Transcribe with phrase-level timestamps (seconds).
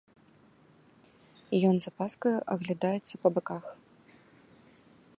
[1.71, 3.63] Ён з апаскаю аглядаецца па баках.